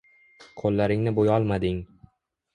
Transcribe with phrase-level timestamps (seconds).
[0.61, 1.79] Qo’llaringni bo’yolmading